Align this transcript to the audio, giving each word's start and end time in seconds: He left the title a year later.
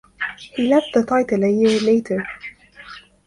He 0.55 0.67
left 0.67 0.95
the 0.95 1.03
title 1.05 1.43
a 1.43 1.47
year 1.51 1.79
later. 1.81 2.25